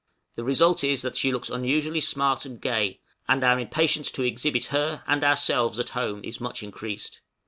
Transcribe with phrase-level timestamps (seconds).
[0.33, 4.65] The result is that she looks unusually smart and gay, and our impatience to exhibit
[4.73, 7.21] her, and ourselves at home is much increased.